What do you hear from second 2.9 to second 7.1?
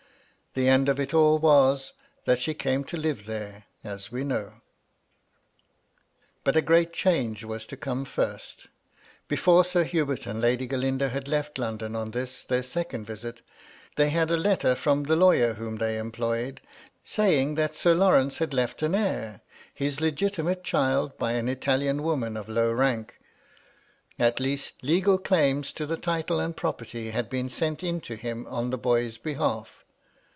live there, as we know. But a great